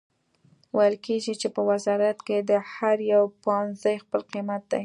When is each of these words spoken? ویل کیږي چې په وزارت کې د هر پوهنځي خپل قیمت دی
ویل 0.75 0.95
کیږي 1.05 1.33
چې 1.41 1.47
په 1.55 1.61
وزارت 1.69 2.17
کې 2.27 2.37
د 2.49 2.51
هر 2.73 2.97
پوهنځي 3.43 3.95
خپل 4.03 4.21
قیمت 4.33 4.61
دی 4.71 4.79